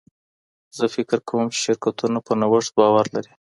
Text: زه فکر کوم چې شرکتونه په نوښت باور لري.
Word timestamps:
زه 0.77 0.85
فکر 0.95 1.17
کوم 1.27 1.45
چې 1.53 1.57
شرکتونه 1.65 2.19
په 2.27 2.33
نوښت 2.39 2.71
باور 2.79 3.05
لري. 3.15 3.31